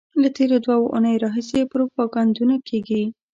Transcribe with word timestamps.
له 0.21 0.29
تېرو 0.37 0.57
دوو 0.65 0.91
اونیو 0.93 1.21
راهیسې 1.23 1.61
پروپاګندونه 1.73 2.55
کېږي. 2.67 3.03